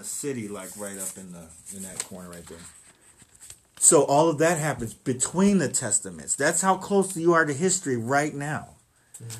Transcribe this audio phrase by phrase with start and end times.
[0.00, 1.46] a city like right up in the
[1.76, 2.58] in that corner right there.
[3.78, 6.36] So all of that happens between the testaments.
[6.36, 8.68] That's how close you are to history right now.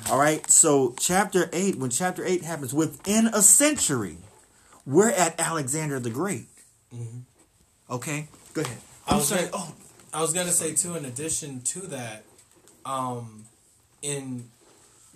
[0.09, 0.49] All right.
[0.49, 4.17] So chapter eight, when chapter eight happens within a century,
[4.85, 6.45] we're at Alexander the Great.
[7.89, 8.27] Okay.
[8.53, 8.77] Go ahead.
[9.07, 9.41] I I'm was sorry.
[9.47, 9.73] gonna- Oh,
[10.13, 10.95] I was gonna say too.
[10.95, 12.23] In addition to that,
[12.85, 13.45] um,
[14.01, 14.49] in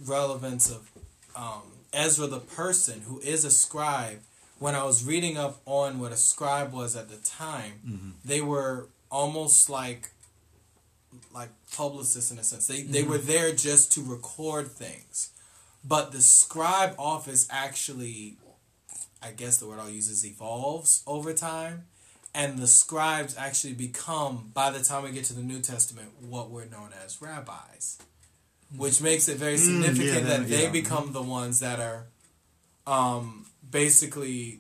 [0.04, 0.89] relevance of
[1.36, 1.62] um,
[1.93, 4.20] Ezra the person who is a scribe,
[4.60, 8.10] when I was reading up on what a scribe was at the time, mm-hmm.
[8.24, 10.12] they were almost like
[11.34, 12.68] like publicists in a sense.
[12.68, 13.12] They they mm-hmm.
[13.12, 15.32] were there just to record things,
[15.84, 18.38] but the scribe office actually,
[19.21, 21.86] I guess the word I'll use is evolves over time.
[22.34, 26.50] And the scribes actually become by the time we get to the new testament what
[26.50, 27.98] we're known as rabbis.
[28.74, 28.79] Mm.
[28.79, 30.70] Which makes it very mm, significant yeah, that that- they yeah.
[30.70, 32.08] become the ones that are
[32.88, 34.59] um, basically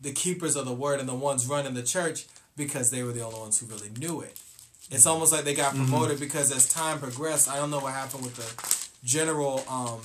[0.00, 2.26] the keepers of the word and the ones running the church
[2.56, 4.38] because they were the only ones who really knew it
[4.90, 8.22] it's almost like they got promoted because as time progressed i don't know what happened
[8.22, 10.00] with the general um,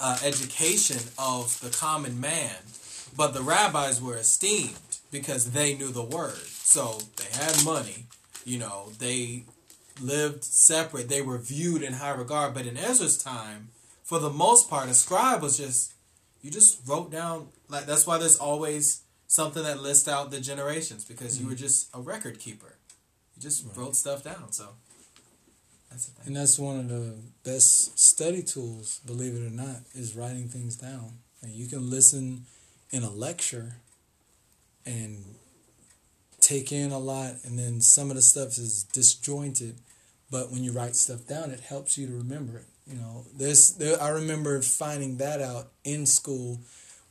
[0.00, 2.56] uh, education of the common man
[3.16, 6.38] but the rabbis were esteemed because they knew the word.
[6.38, 8.06] So they had money,
[8.44, 9.44] you know, they
[10.00, 12.54] lived separate, they were viewed in high regard.
[12.54, 13.68] But in Ezra's time,
[14.02, 15.92] for the most part, a scribe was just,
[16.42, 21.04] you just wrote down, like, that's why there's always something that lists out the generations
[21.04, 21.62] because you were mm-hmm.
[21.62, 22.76] just a record keeper.
[23.34, 24.52] You just wrote stuff down.
[24.52, 24.68] So
[25.90, 26.26] that's the thing.
[26.26, 30.76] And that's one of the best study tools, believe it or not, is writing things
[30.76, 31.12] down.
[31.40, 32.44] And you can listen
[32.90, 33.76] in a lecture
[34.84, 35.24] and
[36.40, 39.76] take in a lot, and then some of the stuff is disjointed.
[40.30, 42.66] But when you write stuff down, it helps you to remember it.
[42.92, 44.00] You know, there's there.
[44.02, 46.60] I remember finding that out in school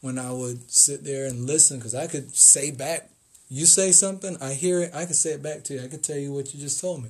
[0.02, 3.10] when I would sit there and listen because I could say back.
[3.50, 4.92] You say something, I hear it.
[4.94, 5.84] I can say it back to you.
[5.84, 7.10] I could tell you what you just told me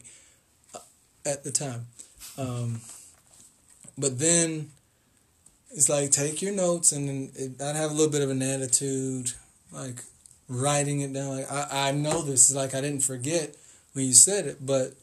[0.73, 0.79] uh,
[1.25, 1.87] at the time.
[2.37, 2.81] Um,
[3.97, 4.69] but then
[5.71, 9.33] it's like take your notes and it, I'd have a little bit of an attitude,
[9.71, 10.01] like
[10.47, 11.37] writing it down.
[11.37, 13.55] Like I, I know this is like I didn't forget
[13.93, 14.93] when you said it, but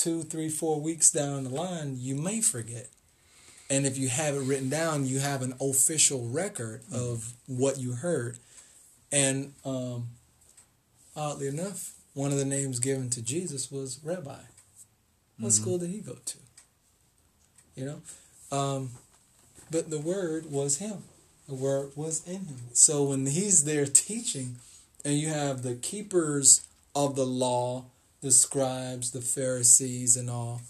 [0.00, 2.88] two, three, four weeks down the line, you may forget.
[3.68, 7.92] And if you have it written down, you have an official record of what you
[7.92, 8.38] heard.
[9.12, 10.08] And um,
[11.14, 14.40] oddly enough, one of the names given to Jesus was Rabbi.
[15.38, 16.38] What school did he go to?
[17.74, 18.56] You know?
[18.56, 18.90] Um,
[19.70, 21.04] but the word was him.
[21.46, 22.60] The word was in him.
[22.72, 24.56] So when he's there teaching,
[25.04, 27.84] and you have the keepers of the law,
[28.20, 30.62] the scribes, the Pharisees, and all,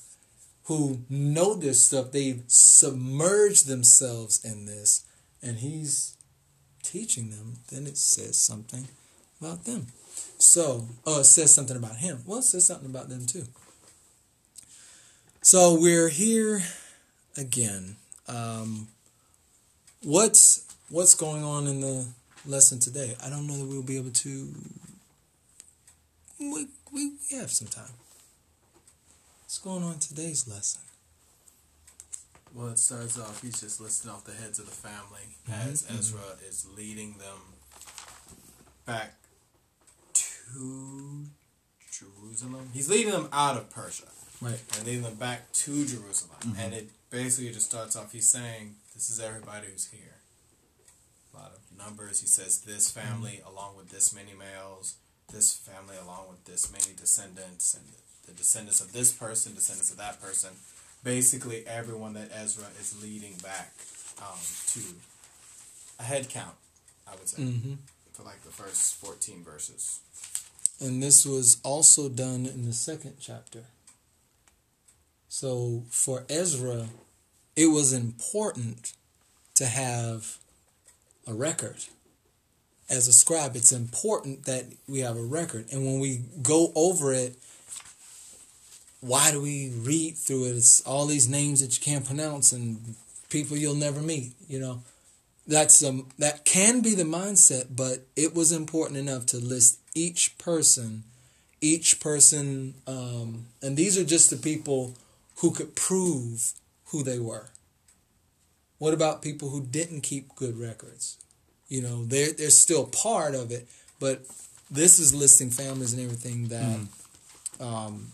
[0.65, 5.05] who know this stuff, they've submerged themselves in this,
[5.43, 6.17] and he's
[6.83, 8.89] teaching them, then it says something
[9.41, 9.87] about them.
[10.39, 12.23] So, oh, it says something about him.
[12.27, 13.47] Well, it says something about them too.
[15.43, 16.63] So we're here
[17.37, 17.97] again.
[18.29, 18.89] Um,
[20.03, 22.07] what's what's going on in the
[22.47, 23.17] lesson today?
[23.25, 24.49] I don't know that we'll be able to.
[26.93, 27.95] We we have some time.
[29.43, 30.83] What's going on today's lesson?
[32.55, 35.71] Well, it starts off, he's just listing off the heads of the family mm-hmm.
[35.71, 37.39] as Ezra is leading them
[38.87, 39.15] back
[40.15, 41.27] to
[41.93, 42.71] Jerusalem.
[42.73, 44.07] He's leading them out of Persia
[44.41, 44.59] Right.
[44.77, 46.39] and leading them back to Jerusalem.
[46.41, 46.61] Mm-hmm.
[46.61, 50.17] And it basically just starts off, he's saying, This is everybody who's here.
[51.33, 52.21] A lot of numbers.
[52.21, 53.55] He says, This family, mm-hmm.
[53.55, 54.97] along with this many males,
[55.33, 57.85] this family, along with this many descendants, and
[58.27, 60.51] the descendants of this person, descendants of that person.
[61.03, 63.73] Basically, everyone that Ezra is leading back
[64.21, 64.39] um,
[64.69, 64.81] to
[65.99, 66.55] a head count,
[67.07, 67.75] I would say, Mm-hmm.
[68.13, 70.01] for like the first 14 verses.
[70.81, 73.65] And this was also done in the second chapter.
[75.29, 76.87] So for Ezra,
[77.57, 78.93] it was important
[79.55, 80.39] to have
[81.27, 81.77] a record.
[82.91, 85.67] As a scribe, it's important that we have a record.
[85.73, 87.37] And when we go over it,
[89.01, 90.57] why do we read through it?
[90.57, 92.97] It's all these names that you can't pronounce and
[93.31, 94.83] people you'll never meet, you know.
[95.47, 100.37] That's um that can be the mindset, but it was important enough to list each
[100.39, 101.05] person,
[101.61, 104.95] each person, um, and these are just the people
[105.37, 106.53] who could prove
[106.87, 107.51] who they were.
[108.79, 111.17] What about people who didn't keep good records?
[111.71, 113.67] You know, they're they're still part of it,
[113.99, 114.27] but
[114.71, 116.81] this is listing families and everything that,
[117.65, 118.13] um,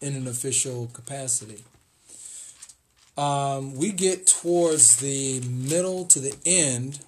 [0.00, 1.64] in an official capacity.
[3.16, 7.00] Um, we get towards the middle to the end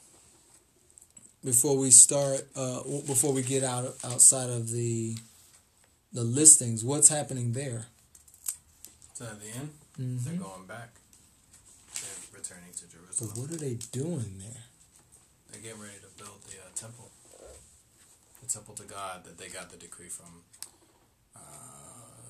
[1.44, 5.17] before we start, uh, before we get out outside of the
[6.12, 7.87] the listings, what's happening there?
[9.15, 10.25] So at the end, Mhm.
[10.25, 10.94] they're going back.
[11.94, 13.31] They're returning to But Jerusalem.
[13.43, 14.65] what are they doing there?
[15.56, 17.11] They're getting ready to build the uh, temple.
[18.43, 20.43] The temple to God that they got the decree from
[21.35, 21.41] uh,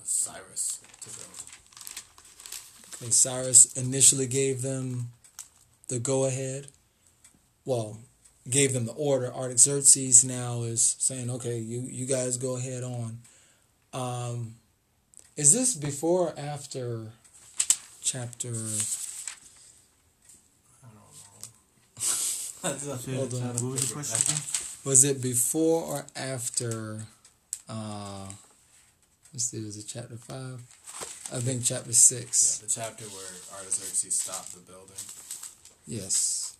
[0.05, 1.43] Cyrus to build.
[2.95, 5.09] Okay, Cyrus initially gave them
[5.89, 6.67] the go ahead.
[7.65, 7.97] Well,
[8.49, 9.33] gave them the order.
[9.33, 13.17] Artaxerxes now is saying, "Okay, you you guys go ahead on."
[13.91, 14.55] Um,
[15.35, 17.11] is this before or after
[18.01, 18.51] chapter?
[18.51, 18.53] I
[20.87, 21.11] don't know.
[22.75, 23.39] Hold on.
[23.41, 24.33] What was the question?
[24.33, 24.41] again?
[24.83, 27.01] Was it before or after?
[27.69, 28.27] Uh,
[29.33, 29.63] let's see.
[29.63, 30.61] Was it chapter five?
[31.33, 32.57] I think chapter Yeah, six.
[32.59, 33.25] the chapter where
[33.59, 34.95] Artaxerxes stopped the building.
[35.85, 36.55] Yes.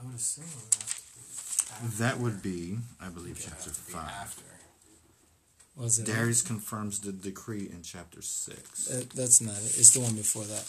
[0.00, 2.02] I would assume it would have to be after.
[2.02, 4.10] That would be, I believe, It would chapter have to be five.
[4.10, 4.42] after.
[5.76, 6.06] Was it?
[6.06, 8.90] Darius confirms the decree in chapter six.
[8.90, 9.78] Uh, that's not it.
[9.78, 10.66] It's the one before that.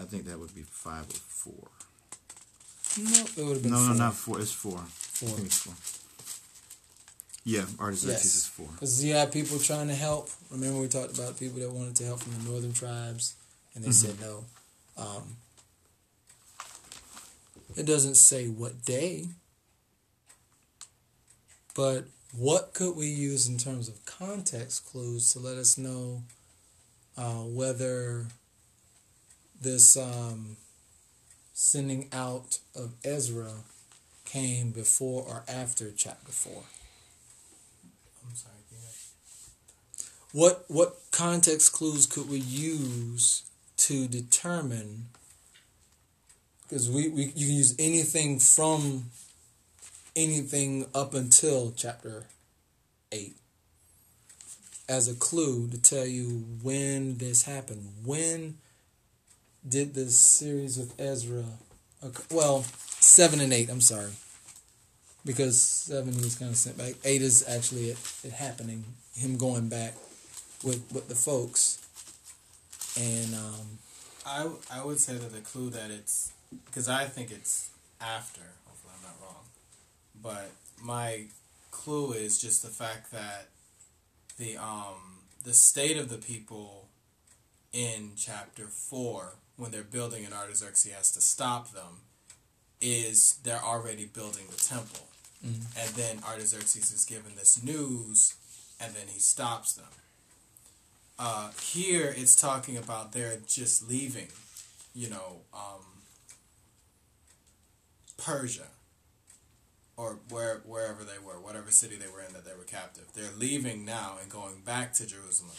[0.00, 1.68] I think that would be five or four.
[2.98, 3.88] No, it would have been No, four.
[3.88, 4.40] no, not four.
[4.40, 4.78] It's four.
[4.78, 5.28] I Four.
[5.30, 5.74] think it's four.
[7.44, 8.24] Yeah, Artaxerxes Yes.
[8.36, 8.68] is four.
[8.74, 10.30] Because you have people trying to help.
[10.50, 13.34] Remember, we talked about people that wanted to help from the northern tribes,
[13.74, 14.44] and they said no.
[14.96, 15.36] Um,
[17.76, 19.26] it doesn't say what day,
[21.74, 22.04] but
[22.36, 26.22] what could we use in terms of context clues to let us know
[27.16, 28.26] uh, whether
[29.60, 30.56] this um,
[31.52, 33.52] sending out of Ezra
[34.24, 36.52] came before or after chapter 4?
[38.26, 38.52] I'm sorry.
[40.32, 43.42] What what context clues could we use
[43.76, 45.08] to determine?
[46.62, 49.10] Because we, we you can use anything from
[50.16, 52.24] anything up until chapter
[53.12, 53.36] eight
[54.88, 57.92] as a clue to tell you when this happened.
[58.02, 58.56] When
[59.68, 61.44] did this series with Ezra?
[62.02, 62.22] occur?
[62.30, 62.64] Well,
[63.00, 63.70] seven and eight.
[63.70, 64.10] I'm sorry,
[65.24, 66.94] because seven he was kind of sent back.
[67.04, 68.84] Eight is actually it, it happening.
[69.14, 69.94] Him going back
[70.64, 71.78] with with the folks,
[72.98, 73.78] and um,
[74.26, 76.32] I, I would say that the clue that it's
[76.66, 77.70] because I think it's
[78.00, 78.42] after.
[78.66, 79.44] Hopefully, I'm not wrong.
[80.22, 80.50] But
[80.82, 81.24] my
[81.70, 83.48] clue is just the fact that
[84.38, 86.88] the um the state of the people
[87.72, 92.00] in chapter four when they're building and Artaxerxes has to stop them
[92.80, 95.06] is they're already building the temple.
[95.44, 98.34] And then Artaxerxes is given this news
[98.80, 99.86] and then he stops them.
[101.18, 104.28] Uh, here it's talking about they're just leaving,
[104.94, 105.82] you know, um,
[108.16, 108.68] Persia
[109.96, 113.04] or where wherever they were, whatever city they were in that they were captive.
[113.14, 115.56] They're leaving now and going back to Jerusalem.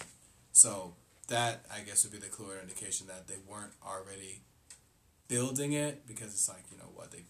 [0.51, 0.95] So
[1.27, 4.41] that I guess would be the clue or indication that they weren't already
[5.27, 7.23] building it because it's like you know what they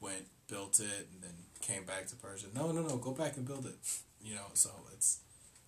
[0.00, 2.46] went built it and then came back to Persia.
[2.54, 3.76] No, no, no, go back and build it.
[4.22, 5.20] You know, so it's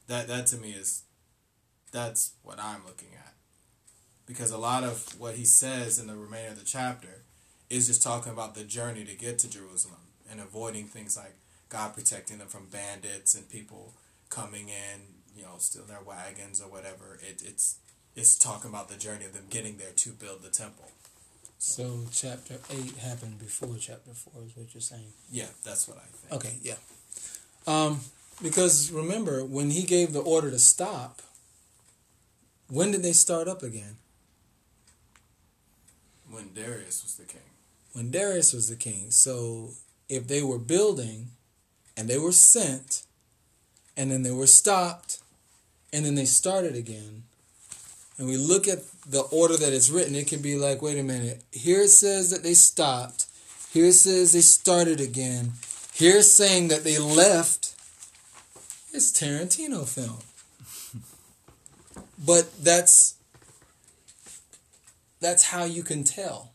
[0.06, 1.02] that that to me is
[1.92, 3.34] that's what I'm looking at.
[4.26, 7.24] Because a lot of what he says in the remainder of the chapter
[7.68, 10.00] is just talking about the journey to get to Jerusalem
[10.30, 11.34] and avoiding things like
[11.68, 13.94] God protecting them from bandits and people
[14.28, 15.00] coming in,
[15.36, 17.18] you know, stealing their wagons or whatever.
[17.22, 17.76] It, it's
[18.16, 20.88] it's talking about the journey of them getting there to build the temple.
[21.58, 25.12] so chapter eight happened before chapter four, is what you're saying.
[25.30, 26.32] Yeah, that's what I think.
[26.32, 26.74] Okay, yeah.
[27.66, 28.00] Um,
[28.42, 31.22] because remember when he gave the order to stop,
[32.68, 33.96] when did they start up again?
[36.30, 37.42] When Darius was the king.
[37.92, 39.10] When Darius was the king.
[39.10, 39.70] So
[40.08, 41.28] if they were building,
[41.96, 43.04] and they were sent,
[43.96, 45.19] and then they were stopped,
[45.92, 47.24] and then they started again.
[48.18, 51.02] And we look at the order that it's written, it can be like, wait a
[51.02, 53.26] minute, here it says that they stopped,
[53.72, 55.52] here it says they started again,
[55.94, 57.74] here it's saying that they left.
[58.92, 60.18] It's Tarantino film.
[62.26, 63.14] but that's
[65.20, 66.52] that's how you can tell.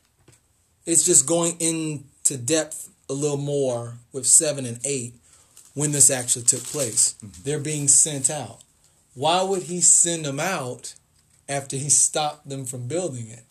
[0.85, 5.13] It's just going into depth a little more with seven and eight
[5.73, 7.15] when this actually took place.
[7.23, 7.43] Mm-hmm.
[7.43, 8.61] They're being sent out.
[9.15, 10.93] Why would he send them out
[11.49, 13.43] after he stopped them from building it?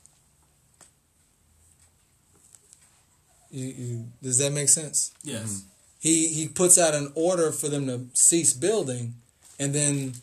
[3.50, 5.12] You, you, does that make sense?
[5.22, 5.42] Yes.
[5.42, 5.68] Mm-hmm.
[6.00, 9.14] He he puts out an order for them to cease building,
[9.58, 10.14] and then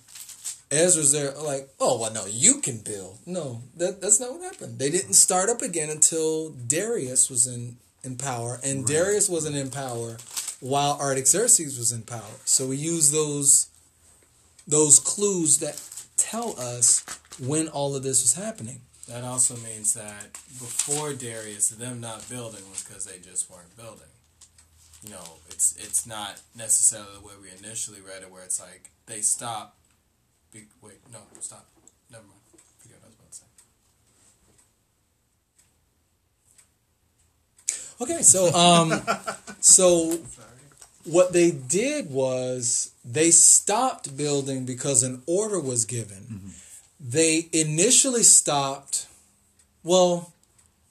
[0.70, 3.18] Ezra's there like, oh well, no, you can build.
[3.26, 4.78] No, that that's not what happened.
[4.78, 9.72] They didn't start up again until Darius was in in power, and Darius wasn't in
[9.72, 10.18] power
[10.60, 12.38] while Artaxerxes was in power.
[12.46, 13.71] So we use those
[14.68, 15.82] those clues that
[16.18, 17.04] tell us
[17.40, 18.82] when all of this was happening.
[19.08, 24.08] That also means that before Darius, them not building was because they just weren't building.
[25.04, 28.92] You know, it's it's not necessarily the way we initially read it, where it's like
[29.08, 29.76] they stop.
[30.54, 31.66] Be, wait, no, stop.
[32.12, 32.40] Never mind.
[32.78, 33.38] Forget what I was about to
[38.08, 38.14] say.
[38.16, 39.02] Okay, so um,
[39.60, 40.48] so Sorry.
[41.06, 46.52] What they did was they stopped building because an order was given.
[47.00, 49.08] They initially stopped,
[49.84, 50.34] well,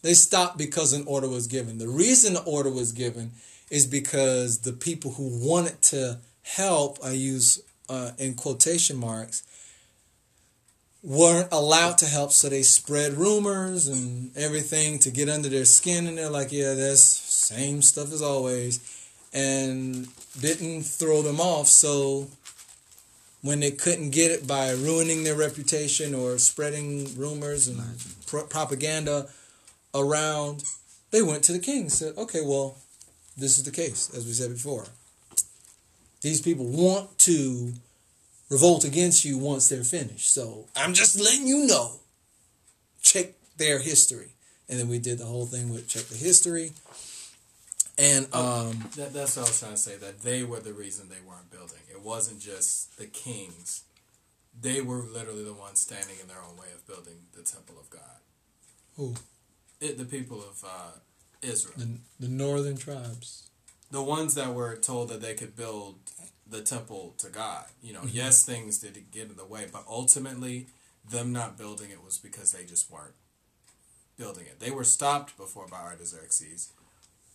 [0.02, 1.78] they stopped because an order was given.
[1.78, 3.32] The reason the order was given
[3.70, 9.44] is because the people who wanted to help, I use uh, in quotation marks,
[11.02, 16.06] weren't allowed to help, so they spread rumors and everything to get under their skin,
[16.06, 18.80] and they're like, yeah, that's same stuff as always,
[19.32, 20.08] and
[20.40, 21.68] didn't throw them off.
[21.68, 22.28] So
[23.42, 27.80] when they couldn't get it by ruining their reputation or spreading rumors and
[28.26, 29.28] pro- propaganda
[29.94, 30.64] around,
[31.10, 32.76] they went to the king and said, okay, well,
[33.36, 34.86] this is the case, as we said before.
[36.20, 37.72] These people want to
[38.50, 40.32] revolt against you once they're finished.
[40.34, 42.00] So I'm just letting you know.
[43.00, 44.32] Check their history.
[44.68, 46.72] And then we did the whole thing with check the history.
[48.00, 49.96] And um, That, that's what I was trying to say.
[49.96, 51.82] That they were the reason they weren't building.
[51.90, 53.84] It wasn't just the kings.
[54.58, 57.90] They were literally the ones standing in their own way of building the temple of
[57.90, 58.20] God.
[58.96, 59.14] who?
[59.80, 60.92] It, the people of uh,
[61.42, 61.74] Israel.
[61.76, 61.88] The,
[62.26, 63.48] the northern tribes.
[63.90, 65.96] the ones that were told that they could build
[66.46, 67.64] the temple to God.
[67.82, 70.66] You know, yes, things did get in the way, but ultimately,
[71.08, 73.14] them not building it was because they just weren't
[74.18, 74.60] building it.
[74.60, 76.72] They were stopped before by Artaxerxes,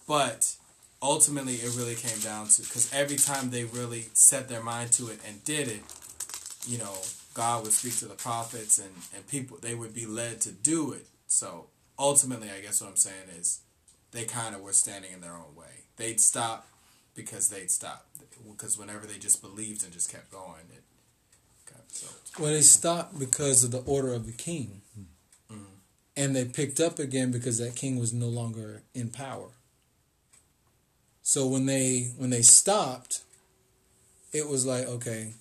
[0.07, 0.55] but
[1.01, 5.09] ultimately, it really came down to because every time they really set their mind to
[5.09, 5.81] it and did it,
[6.67, 6.93] you know,
[7.33, 10.93] God would speak to the prophets and, and people, they would be led to do
[10.93, 11.05] it.
[11.27, 11.67] So
[11.99, 13.61] ultimately, I guess what I'm saying is
[14.11, 15.83] they kind of were standing in their own way.
[15.97, 16.67] They'd stop
[17.13, 18.05] because they'd stop.
[18.49, 20.83] Because whenever they just believed and just kept going, it
[21.71, 22.07] got so.
[22.41, 24.81] Well, they stopped because of the order of the king.
[24.99, 25.63] Mm-hmm.
[26.17, 29.49] And they picked up again because that king was no longer in power.
[31.27, 33.23] So when they when they stopped,
[34.31, 35.33] it was like, okay,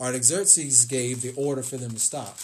[0.00, 2.36] Artaxerxes gave the order for them to stop.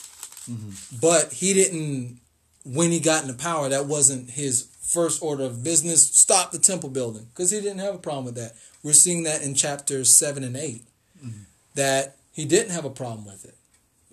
[0.48, 0.98] Mm-hmm.
[1.00, 2.20] But he didn't
[2.64, 6.88] when he got into power, that wasn't his first order of business, stop the temple
[6.88, 7.26] building.
[7.34, 8.52] Because he didn't have a problem with that.
[8.84, 10.84] We're seeing that in chapters seven and 8
[11.18, 11.30] mm-hmm.
[11.74, 13.56] that he didn't have a problem with it.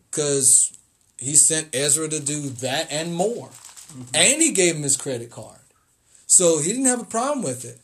[0.09, 0.75] Because
[1.19, 4.15] he sent Ezra to do that and more, mm-hmm.
[4.15, 5.59] and he gave him his credit card,
[6.33, 7.79] so he didn't have a problem with it.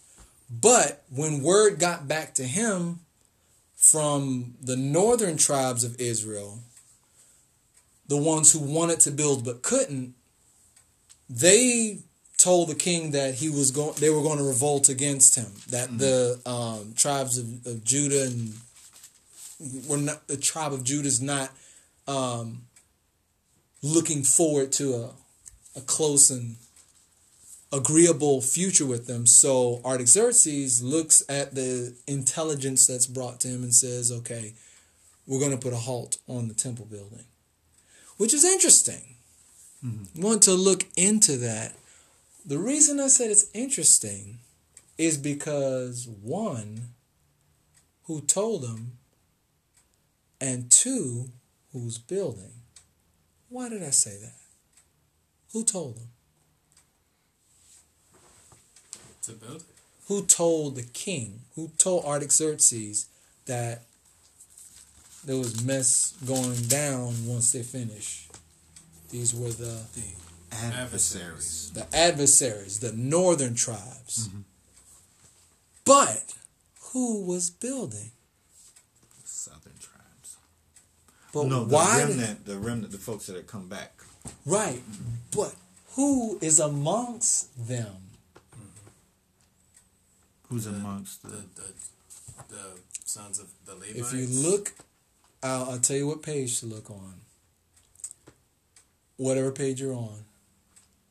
[0.50, 3.02] But when word got back to him
[3.78, 6.58] from the northern tribes of Israel,
[8.08, 10.16] the ones who wanted to build but couldn't,
[11.30, 12.00] they
[12.38, 15.96] told the king that he was going they were going to revolt against him that
[16.00, 18.54] the um, tribes of, of judah and
[19.88, 21.52] were not the tribe of judah is not
[22.08, 22.62] um,
[23.84, 25.10] looking forward to a,
[25.76, 26.56] a close and
[27.72, 33.74] agreeable future with them so artaxerxes looks at the intelligence that's brought to him and
[33.74, 34.54] says okay
[35.28, 37.26] we're going to put a halt on the temple building
[38.18, 39.16] which is interesting
[39.86, 40.22] mm-hmm.
[40.22, 41.74] want to look into that
[42.46, 44.40] the reason I said it's interesting
[44.98, 46.90] is because one,
[48.06, 48.98] who told him,
[50.42, 51.30] and two,
[51.72, 52.54] who's building.
[53.50, 54.36] Why did I say that?
[55.54, 56.08] Who told him?
[59.30, 59.64] To build it.
[60.08, 61.42] Who told the king?
[61.56, 63.06] Who told Artaxerxes
[63.46, 63.84] that
[65.24, 68.28] there was mess going down once they finish?
[69.12, 71.72] These were the The Adversaries.
[71.76, 74.28] the adversaries, the northern tribes.
[74.30, 74.40] Mm-hmm.
[75.86, 76.34] But
[76.92, 78.12] who was building?
[79.24, 80.38] Southern tribes.
[81.34, 82.00] But no, the why?
[82.00, 83.94] did- remnant, the remnant, the folks that had come back.
[84.46, 84.82] right.
[85.36, 85.54] But
[85.96, 87.96] who is amongst them?
[90.50, 91.36] Who's amongst the, the?
[91.56, 91.74] the,
[92.50, 94.14] the sons of the Levites.
[94.14, 94.74] If you look,
[95.44, 97.16] I'll, I'll tell you what page to look on.
[99.18, 100.24] Whatever page you're on,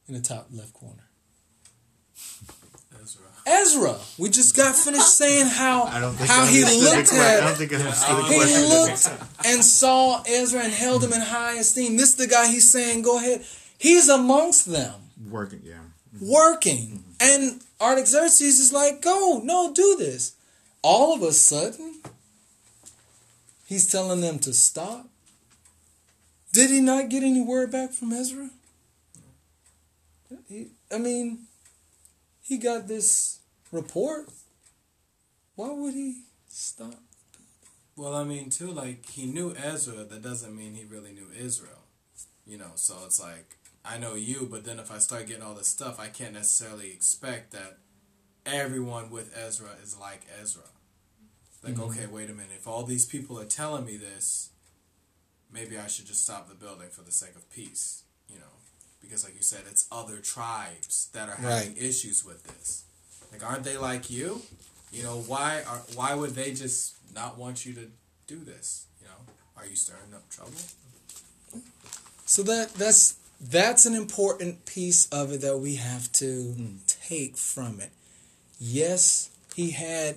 [0.09, 1.04] in the top left corner.
[3.00, 3.23] Ezra.
[3.47, 3.97] Ezra.
[4.18, 7.11] We just got finished saying how I don't think how I he understood the looked
[7.11, 8.68] que- I don't at think I understood the he question.
[8.68, 11.97] looked and saw Ezra and held him in high esteem.
[11.97, 13.45] This is the guy he's saying, go ahead.
[13.78, 14.95] He's amongst them,
[15.30, 15.75] Working, yeah.
[16.16, 16.33] Mm-hmm.
[16.33, 17.02] working.
[17.21, 17.50] Mm-hmm.
[17.52, 20.35] And Artaxerxes is like, go, no, do this.
[20.82, 22.00] All of a sudden,
[23.66, 25.08] he's telling them to stop.
[26.52, 28.50] Did he not get any word back from Ezra?
[30.49, 31.47] He, I mean,
[32.42, 33.38] he got this
[33.70, 34.28] report.
[35.54, 36.94] Why would he stop?
[37.97, 40.04] Well, I mean, too, like he knew Ezra.
[40.04, 41.82] That doesn't mean he really knew Israel.
[42.47, 43.56] You know, so it's like
[43.88, 46.90] I know you, but then if I start getting all this stuff, I can't necessarily
[46.90, 47.78] expect that
[48.45, 50.64] everyone with Ezra is like Ezra.
[51.62, 51.90] Like, Mhm.
[51.90, 52.52] okay, wait a minute.
[52.57, 54.50] If all these people are telling me this,
[55.50, 58.02] maybe I should just stop the building for the sake of peace.
[58.28, 58.52] You know,
[59.00, 62.83] because like you said, it's other tribes that are having issues with this.
[63.33, 64.42] Like, aren't they like you?
[64.92, 67.90] You know, why are why would they just not want you to
[68.26, 68.85] do this?
[69.00, 69.21] You know,
[69.57, 70.61] are you stirring up trouble?
[72.26, 76.76] So that that's that's an important piece of it that we have to hmm.
[76.87, 77.90] take from it.
[78.59, 80.16] Yes, he had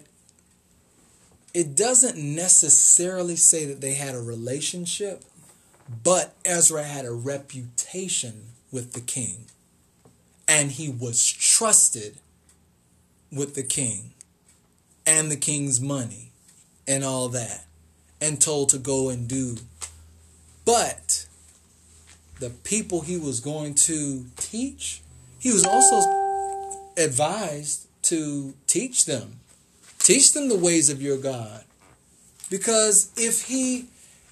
[1.54, 5.24] it doesn't necessarily say that they had a relationship,
[6.04, 9.46] but Ezra had a reputation with the king.
[10.48, 12.18] And he was trusted
[13.32, 14.12] with the king
[15.06, 16.32] and the king's money
[16.88, 17.66] and all that
[18.20, 19.58] and told to go and do.
[20.66, 21.26] But
[22.42, 25.02] the people he was going to teach,
[25.40, 26.02] he was also
[26.98, 29.40] advised to teach them.
[30.00, 31.64] Teach them the ways of your God.
[32.50, 33.86] Because if he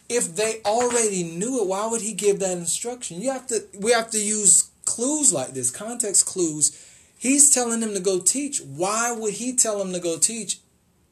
[0.10, 3.22] if they already knew it, why would he give that instruction?
[3.22, 6.86] You have to we have to use clues like this, context clues.
[7.18, 8.60] He's telling them to go teach.
[8.60, 10.60] Why would he tell them to go teach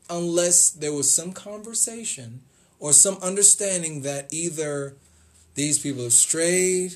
[0.09, 2.41] unless there was some conversation
[2.79, 4.95] or some understanding that either
[5.57, 6.93] these people have strayed,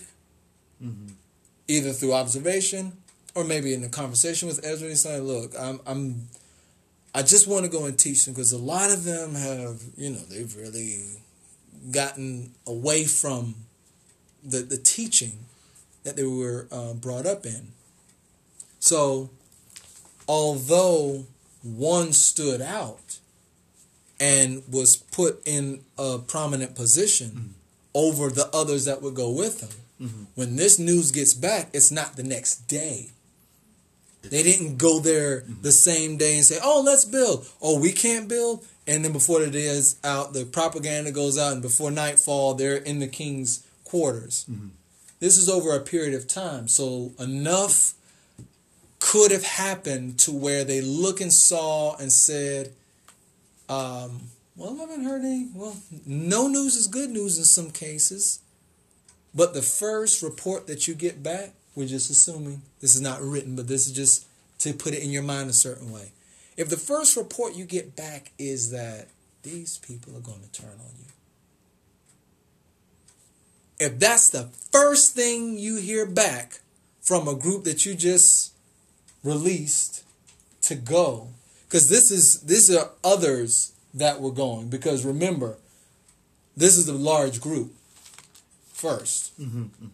[1.68, 2.94] either through observation
[3.34, 4.88] or maybe in a conversation with Ezra.
[4.88, 6.28] He's saying, "Look, I'm, I'm,
[7.16, 10.12] I just want to go and teach them because a lot of them have, you
[10.12, 11.00] know, they've really
[11.90, 13.56] gotten away from
[14.44, 15.46] the the teaching
[16.04, 17.70] that they were uh, brought up in.
[18.80, 19.32] So,
[20.28, 21.26] although
[21.64, 23.18] one stood out
[24.20, 27.56] and was put in a prominent position
[27.94, 30.08] over the others that would go with him.
[30.08, 30.24] Mm-hmm.
[30.36, 33.10] When this news gets back, it's not the next day.
[34.24, 35.62] They didn't go there mm-hmm.
[35.62, 39.40] the same day and say, "Oh, let's build." Oh, we can't build, and then before
[39.40, 43.66] the day is out, the propaganda goes out, and before nightfall, they're in the king's
[43.84, 44.46] quarters.
[44.50, 44.70] Mm-hmm.
[45.20, 47.94] This is over a period of time, so enough
[49.00, 52.72] could have happened to where they look and saw and said,
[53.68, 54.30] um,
[54.62, 55.50] "Well, I haven't heard any.
[55.56, 58.40] Well, no news is good news in some cases."
[59.34, 63.56] But the first report that you get back, we're just assuming this is not written,
[63.56, 64.26] but this is just
[64.60, 66.12] to put it in your mind a certain way.
[66.58, 69.08] If the first report you get back is that
[69.42, 71.08] these people are going to turn on you,
[73.80, 76.60] if that's the first thing you hear back
[77.02, 78.52] from a group that you just
[79.24, 80.04] released
[80.64, 81.30] to go,
[81.64, 84.70] because this is these are others that were going.
[84.70, 85.58] Because remember,
[86.56, 87.74] this is a large group.
[88.76, 89.88] 1st mm-hmm, mm-hmm.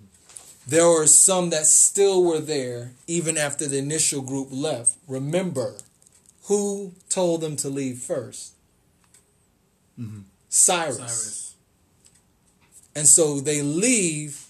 [0.65, 4.95] there were some that still were there even after the initial group left.
[5.09, 5.75] Remember,
[6.43, 8.51] who told them to leave 1st
[9.99, 10.19] mm-hmm.
[10.47, 10.97] Cyrus.
[10.97, 11.55] Cyrus.
[12.95, 14.45] And so they leave.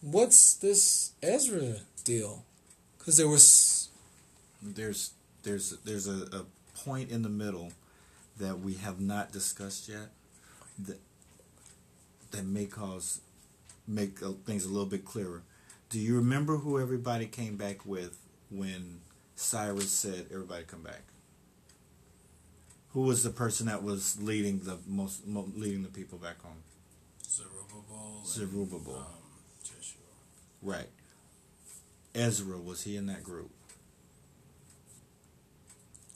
[0.00, 2.44] What's this Ezra deal?
[2.98, 3.88] Because there was.
[4.62, 5.10] There's
[5.42, 6.44] there's there's a, a
[6.84, 7.72] point in the middle
[8.42, 10.10] that we have not discussed yet
[10.78, 10.98] that
[12.32, 13.20] that may cause
[13.86, 15.42] make uh, things a little bit clearer.
[15.90, 18.18] Do you remember who everybody came back with
[18.50, 19.00] when
[19.36, 21.02] Cyrus said everybody come back?
[22.90, 26.62] Who was the person that was leading the most leading the people back home?
[27.24, 28.18] Zerubbabel.
[28.18, 28.96] and, Zerubbabel.
[28.96, 29.06] Um,
[29.62, 30.02] Jeshua.
[30.62, 30.88] Right.
[32.14, 33.50] Ezra was he in that group?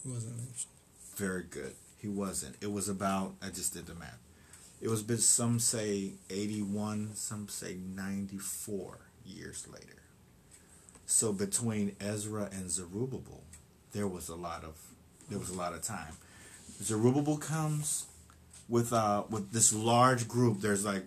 [0.02, 0.72] He wasn't mentioned.
[1.16, 1.74] Very good.
[2.06, 2.54] He wasn't.
[2.60, 3.34] It was about.
[3.42, 4.20] I just did the math.
[4.80, 5.02] It was.
[5.02, 7.16] But some say eighty-one.
[7.16, 10.02] Some say ninety-four years later.
[11.04, 13.42] So between Ezra and Zerubbabel,
[13.90, 14.76] there was a lot of.
[15.28, 16.12] There was a lot of time.
[16.80, 18.06] Zerubbabel comes
[18.68, 20.60] with uh with this large group.
[20.60, 21.02] There's like,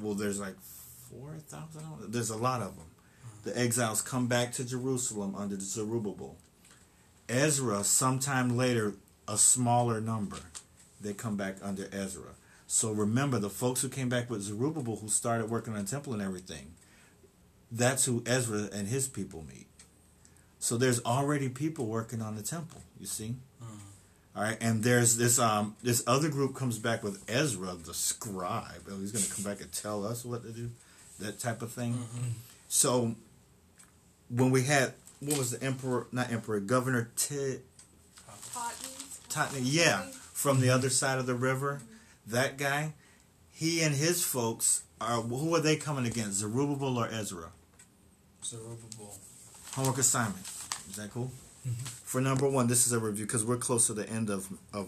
[0.00, 0.56] well, there's like
[1.10, 2.10] four thousand.
[2.10, 2.86] There's a lot of them.
[3.44, 6.36] The exiles come back to Jerusalem under Zerubbabel.
[7.28, 8.94] Ezra, sometime later,
[9.28, 10.38] a smaller number.
[11.00, 12.30] They come back under Ezra.
[12.66, 16.12] So remember, the folks who came back with Zerubbabel, who started working on the temple
[16.14, 16.74] and everything,
[17.70, 19.66] that's who Ezra and his people meet.
[20.58, 22.80] So there's already people working on the temple.
[22.98, 23.34] You see.
[24.34, 28.82] All right, and there's this um this other group comes back with Ezra the scribe.
[28.90, 30.70] Oh, he's going to come back and tell us what to do,
[31.18, 31.98] that type of thing.
[32.68, 33.14] So
[34.30, 37.60] when we had what was the emperor, not emperor, Governor Ted
[39.32, 41.80] Totney, yeah, from the other side of the river,
[42.26, 42.92] that guy,
[43.50, 47.50] he and his folks are who are they coming against, Zerubbabel or Ezra?
[48.44, 49.16] Zerubbabel.
[49.74, 50.44] Homework assignment.
[50.90, 51.30] Is that cool?
[51.66, 51.84] Mm-hmm.
[52.04, 54.80] For number one, this is a review because we're close to the end of of